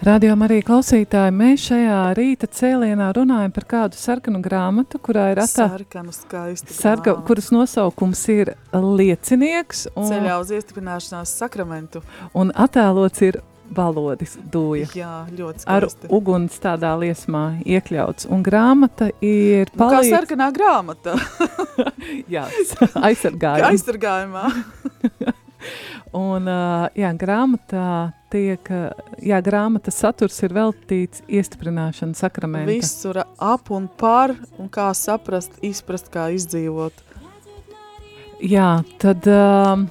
[0.00, 6.72] Radio arī klausītāji, mēs šajā rīta cēlienā runājam par kādu sarkanu grāmatu, kurā ir skaistu
[6.72, 12.00] sarka, kuras nosaukums ir liecinieks, un, Ceļā uz iestiprināšanās sakramentu.
[12.32, 13.42] un attēlots ir
[13.76, 14.88] valodis dūja.
[14.96, 16.08] Jā, ļoti Ar skaisti.
[16.16, 18.26] uguns tādā liesmā iekļauts.
[18.32, 20.14] Un grāmata ir Nu, kā palīdz...
[20.16, 21.18] sarkanā grāmata.
[22.34, 22.48] Jā,
[23.04, 23.68] aizsargājuma.
[23.68, 24.48] Aizsargājumā.
[26.16, 26.48] Un,
[26.98, 28.70] jā, grāmatā tiek,
[29.22, 32.72] jā, grāmatas saturs ir veltīts iestiprināšanas sakramentam.
[32.72, 37.04] Visur ap un par, un kā saprast, izprast, kā izdzīvot.
[38.40, 39.82] Jā, tad uh,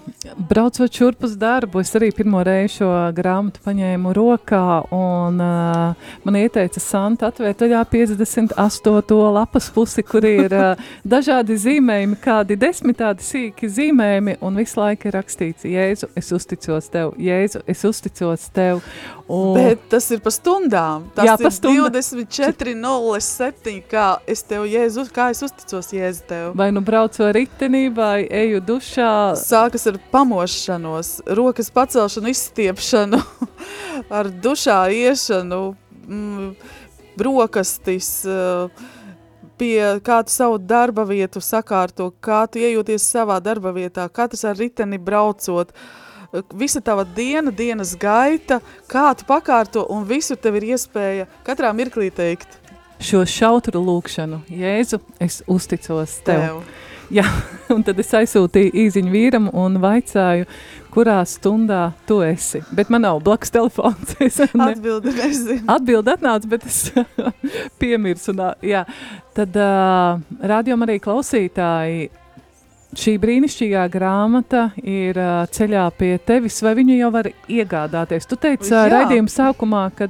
[0.50, 4.62] braucot šurp uz darbu, es arī pirmo reizi šo grāmatu paņēmu rokā,
[4.96, 9.20] un uh, man ieteica Santa atvērt vaļā 58.
[9.38, 15.12] lapas pusi, kur ir uh, dažādi zīmējumi, kādi desmit tādi sīki zīmējumi, un visu laiku
[15.12, 18.82] ir rakstīts, Jēzu, es uzticos tev, Jēzu, es uzticos tev.
[19.30, 21.04] Un, Bet tas ir pa stundām.
[21.14, 23.84] Tas Jā, ir pa stunda- 24.07.
[23.92, 26.56] Kā es tev, Jēzus, kā es uzticos Jēzu tev.
[26.58, 33.22] vai nu braucu ar ritenī, vai eju dušā, Sākas ar pamošanos, rokas pacelšanu, izstiepšanu,
[34.20, 35.76] ar dušā iešanu,
[36.08, 36.56] mm,
[37.18, 38.70] brokastis, eh,
[39.60, 44.56] pie kā tu savu darba vietu sakārto, kā tu iejūties savā darba vietā, katrs ar
[44.56, 45.76] riteni braucot, eh,
[46.54, 48.60] visa tava diena, dienas gaita,
[48.92, 52.60] kā tu pakārto, un visu tev ir iespēja katrā mirklī teikt
[53.00, 56.42] šo šautru lūkšanu, Jēzu, es uzticos tev.
[56.44, 56.58] tev.
[57.10, 57.24] Jā,
[57.74, 60.46] un tad es aizsūtīju īziņu vīram un vaicāju,
[60.94, 62.60] kurā stundā tu esi.
[62.76, 64.14] Bet man nav blakus telefons.
[64.28, 65.64] Es ne, Atbildi nezinu.
[65.72, 66.92] atbildi atnāca, bet es
[67.82, 68.36] piemirsu.
[68.38, 68.84] un, Jā.
[69.38, 72.10] Tad uh, rādījumam arī klausītāji.
[72.98, 78.26] Šī brīnišķīgā grāmata ir uh, ceļā pie tevis, vai viņu jau var iegādāties?
[78.26, 80.08] Tu teici uh, raidījuma sākumā, ka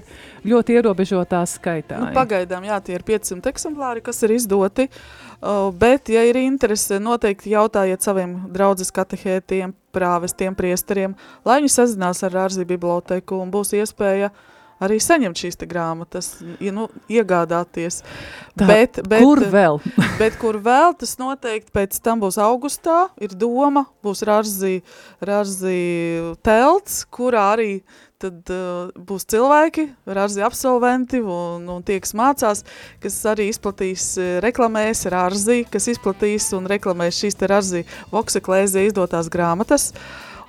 [0.48, 1.98] ļoti ierobežotā skaitā.
[2.00, 4.88] Nu, pagaidām, jā, tie ir 500 eksemplāri, kas ir izdoti.
[5.44, 12.24] Uh, bet, ja ir interese, noteikti jautājiet saviem draudzes katehētiem, prāvestiem, priesteriem, lai viņi sazinās
[12.24, 14.32] ar Rārzi biblioteku un būs iespēja
[14.84, 16.32] arī saņemt šīs grāmatas,
[16.64, 18.02] ja, nu, iegādāties.
[18.58, 19.80] Tā, bet, bet, kur vēl?
[20.22, 24.80] bet kur vēl, tas noteikti pēc tam būs augustā, ir doma, būs Rārzi,
[25.24, 25.80] Rārzi
[26.46, 27.72] telts, kurā arī
[28.20, 32.64] tad uh, būs cilvēki, rārzi absolventi un, un tie, kas mācās,
[33.00, 39.32] kas arī izplatīs, uh, reklamēs rārzi, kas izplatīs un reklamēs šīs te rārzi vokseklēzē izdotās
[39.32, 39.94] grāmatas.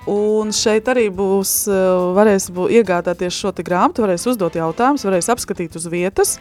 [0.09, 5.29] Un šeit arī būs, uh, varēs bū, iegādāties šo te grāmatu, varēs uzdot jautājumus, varēs
[5.29, 6.37] apskatīt uz vietas.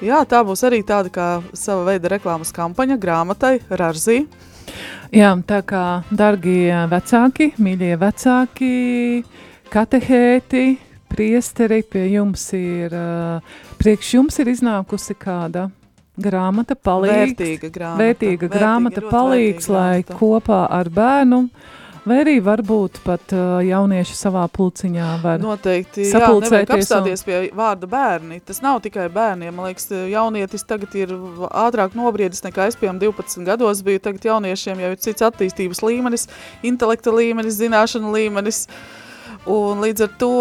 [0.00, 4.22] Jā, tā būs arī tāda kā sava veida reklāmas kampaņa grāmatai Rarzī.
[5.12, 8.70] Jā, tā kā, dargie vecāki, mīļie vecāki,
[9.68, 10.64] katehēti,
[11.10, 15.66] priesteri, pie jums ir, uh, priekš jums ir iznākusi kāda
[16.20, 18.04] grāmata, palīgs, Vērtīga grāmata.
[18.04, 20.18] vērtīga grāmata, ļoti palīgs, vērtīga lai grāmata.
[20.20, 21.42] kopā ar bērnu,
[22.08, 27.88] vai arī varbūt pat uh, jaunieši savā pulciņā var Noteikti, sapulcēties un- apstāties pie vārda
[27.90, 28.40] bērni.
[28.46, 29.54] Tas nav tikai bērniem.
[29.54, 31.12] Man liekas, jaunietis tagad ir
[31.50, 34.02] ātrāk nobriedis nekā es, piemēram, 12 gados biju.
[34.08, 36.28] Tagad jauniešiem jau ir cits attīstības līmenis,
[36.62, 38.64] intelekta līmenis, zināšanu līmenis.
[39.48, 40.32] Un līdz ar to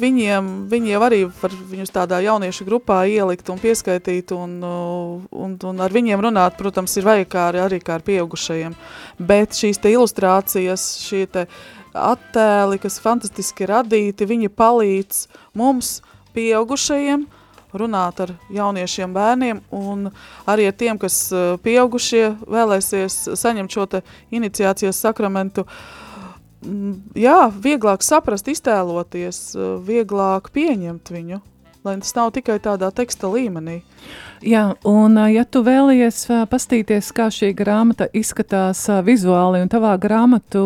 [0.00, 5.56] viņiem, viņi jau arī var viņus tādā jauniešu grupā ielikt un pieskaitīt un, uh, un,
[5.68, 8.76] un ar viņiem runāt, protams, ir vajag kā ar, arī kā ar pieaugušajiem.
[9.20, 11.44] Bet šīs te ilustrācijas, šie te
[11.92, 15.98] attēli, kas fantastiski radīti, viņi palīdz mums,
[16.32, 17.28] pieaugušajiem,
[17.76, 20.08] runāt ar jauniešiem bērniem un
[20.48, 25.68] arī ar tiem, kas uh, pieaugušie vēlēsies saņemt šo te iniciācijas sakramentu.
[25.68, 26.06] Mm,
[27.18, 31.38] Jā, vieglāk saprast, iztēloties, uh, vieglāk pieņemt viņu,
[31.86, 33.78] lai tas nav tikai tādā teksta līmenī.
[34.42, 39.94] Jā, un ā, ja tu vēlies ā, pastīties, kā šī grāmata izskatās vizuāli, un tavā
[40.02, 40.64] grāmatu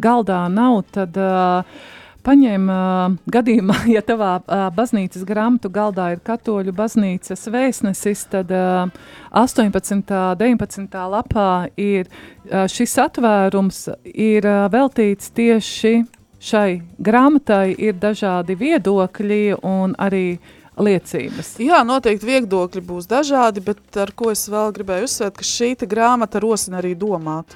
[0.00, 1.84] galdā nav, tad uh,
[2.24, 8.90] paņem uh, gadījumā, ja tavā uh, baznīcas grāmatu galdā ir katoļu baznīcas vēstnesis, tad uh,
[9.30, 10.10] 18.
[10.40, 10.98] 19.
[11.14, 15.96] lapā ir uh, šis atvērums ir uh, veltīts tieši
[16.44, 20.36] šai grāmatai, ir dažādi viedokļi un arī
[20.74, 21.54] liecības.
[21.62, 26.42] Jā, noteikti viedokļi būs dažādi, bet ar ko es vēl gribēju uzsvērt, ka šī grāmata
[26.42, 27.54] rosina arī domāt.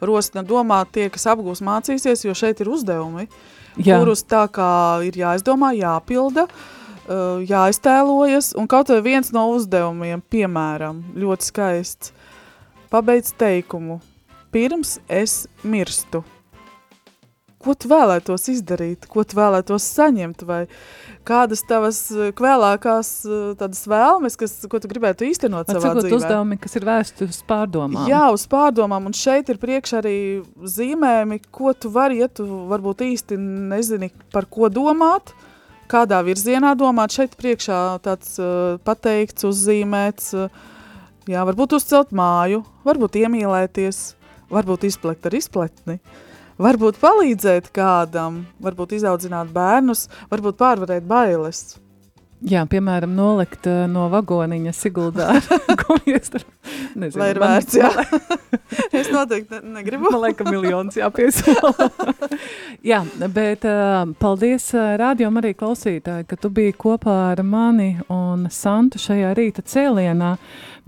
[0.00, 3.26] Rosina domāt tie, kas apgūs mācīsies, jo šeit ir uzdevumi,
[3.84, 4.00] Jā.
[4.00, 4.70] kurus tā kā
[5.06, 12.12] ir jāizdomā, jāpilda, uh, jāiztēlojas, un kaut vai viens no uzdevumiem, piemēram, ļoti skaists,
[12.92, 14.00] pabeidz teikumu,
[14.52, 16.24] pirms es mirstu.
[17.60, 20.62] Ko tu vēlētos izdarīt, ko tu vēlētos saņemt, vai
[21.28, 26.16] kādas tavas eh, kvēlākās eh, tādas vēlmes, kas, ko tu gribētu īstenot Var savā dzīvē?
[26.16, 28.08] uzdevumi, kas ir vērsti uz pārdomām.
[28.08, 30.16] Jā, uz pārdomām, un šeit ir priekš arī
[30.64, 33.36] zīmējumi, ko tu vari, ja tu varbūt īsti
[33.74, 35.34] nezini, par ko domāt,
[35.90, 37.12] kādā virzienā domāt.
[37.12, 40.48] Šeit priekšā tāds uh, pateikts, uzzīmēts, uh,
[41.28, 44.02] jā, varbūt uzcelt māju, varbūt iemīlēties,
[44.54, 46.00] varbūt izplekt ar izpletni.
[46.60, 51.62] Varbūt palīdzēt kādam, varbūt izaudzināt bērnus, varbūt pārvarēt bailes.
[52.40, 56.30] Jā, piemēram, nolikt uh, no vagoniņa Siguldā ar gumijas.
[56.96, 57.90] Nezinu, Vai ir man- vērts, jā?
[59.00, 60.08] es noteikti ne, negribu.
[60.08, 61.90] Man liekas, miljons jāpiesola.
[62.92, 63.02] jā,
[63.36, 69.00] bet uh, paldies uh, rādījumam arī klausītāji, ka tu biji kopā ar mani un Santu
[69.04, 70.32] šajā rīta cēlienā,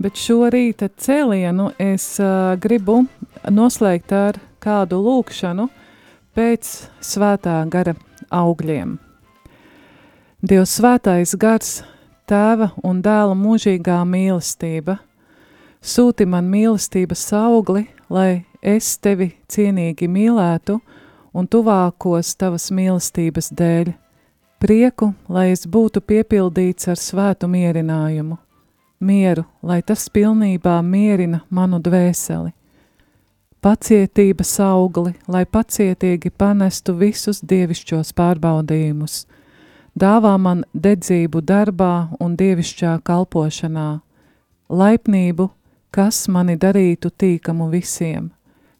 [0.01, 2.15] bet šo rīta cēlienu es
[2.65, 3.03] gribu
[3.53, 5.67] noslēgt ar kādu lūkšanu
[6.33, 6.69] pēc
[7.03, 7.95] svētā gara
[8.33, 8.97] augļiem.
[10.43, 11.75] Dievs svētais gars,
[12.27, 14.97] tēva un dēla mūžīgā mīlestība,
[15.79, 20.79] sūti man mīlestības augli, lai es tevi cienīgi mīlētu
[21.33, 23.93] un tuvākos tavas mīlestības dēļ,
[24.63, 28.37] prieku, lai es būtu piepildīts ar svētu mierinājumu,
[29.03, 32.53] mieru, lai tas pilnībā mierina manu dvēseli,
[33.63, 39.23] pacietības augli, lai pacietīgi panestu visus dievišķos pārbaudījumus,
[39.95, 44.01] dāvā man dedzību darbā un dievišķā kalpošanā,
[44.69, 45.47] laipnību,
[45.95, 48.31] kas mani darītu tīkamu visiem,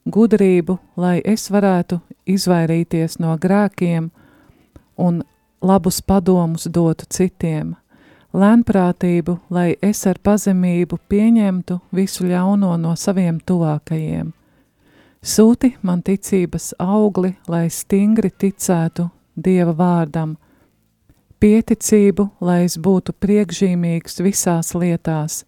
[0.04, 4.12] gudrību, lai es varētu izvairīties no grēkiem
[5.00, 5.24] un
[5.64, 7.76] labus padomus dotu citiem,
[8.36, 14.34] lēnprātību, lai es ar pazemību pieņemtu visu ļauno no saviem tuvākajiem.
[15.24, 19.06] Sūti man ticības augli, lai stingri ticētu
[19.40, 20.34] Dieva vārdam,
[21.40, 25.46] pieticību, lai es būtu priekšzīmīgs visās lietās,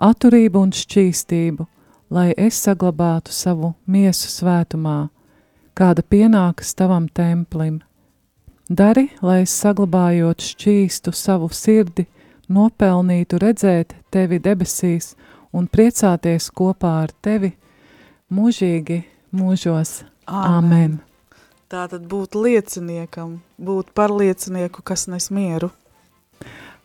[0.00, 1.68] atturību un šķīstību,
[2.16, 5.10] lai es saglabātu savu miesu svētumā,
[5.76, 7.82] kāda pienākas tavam templim.
[8.72, 12.08] Dari, lai es saglabājot šķīstu savu sirdi,
[12.48, 15.12] nopelnītu redzēt tevi debesīs
[15.52, 17.52] un priecāties kopā ar tevi
[18.32, 19.02] mūžīgi
[19.32, 20.02] mūžos.
[20.28, 20.98] Āmen!
[21.68, 25.68] Tā tad būt lieciniekam, būt par liecinieku, kas nes mieru.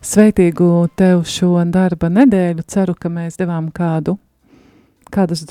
[0.04, 2.64] Sveitīgu tev šo darba nedēļu.
[2.68, 4.18] Ceru, ka mēs devām kādu,
[5.12, 5.46] kādas,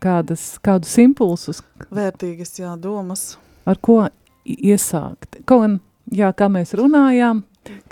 [0.00, 1.62] kādas, kādus impulsus.
[1.88, 3.38] Vērtīgas, jā, domas.
[3.64, 4.02] Ar ko
[4.44, 5.40] iesākt?
[5.48, 5.78] Kaut gan,
[6.12, 7.40] jā, kā mēs runājām,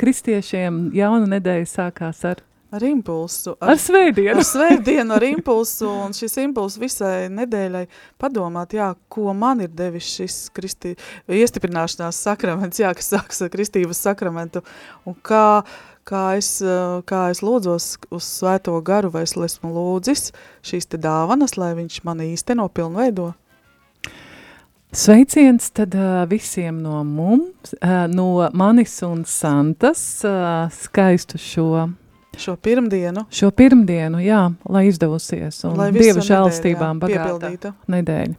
[0.01, 2.45] kristiešiem jauna nedēļa sākās ar
[2.75, 3.53] Ar impulsu.
[3.63, 4.41] Ar svētdienu.
[4.41, 7.85] Ar svētdienu, ar impulsu, un šis impulss visai nedēļai
[8.19, 10.97] padomāt, jā, ko man ir devis šis kristi,
[11.31, 14.65] iestiprināšanās sakraments, jā, kas sāks ar kristības sakramentu,
[15.07, 15.63] un kā,
[16.09, 16.51] kā, es,
[17.07, 20.33] kā es lūdzos uz svēto garu, vai es esmu lūdzis
[20.67, 23.37] šīs te dāvanas, lai viņš mani īsteno pilnveido.
[24.95, 31.89] Sveiciens tad uh, visiem no mums, uh, no manis un Santas, uh, skaistu šo
[32.39, 33.27] Šo pirmdienu.
[33.33, 35.61] Šo pirmdienu, jā, lai izdevusies.
[35.69, 38.35] Un lai Dieva žēlstībām bagāta nedēļa.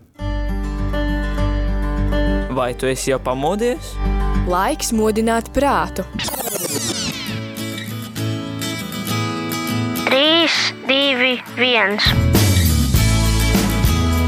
[2.56, 3.96] Vai tu esi jau pamodies?
[4.48, 6.06] Laiks modināt prātu.
[10.08, 10.48] 3,
[10.88, 12.00] 2, 1.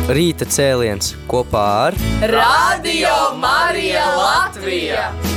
[0.08, 1.98] Rīta cēliens kopā ar
[2.32, 5.37] Radio Marija Latvija!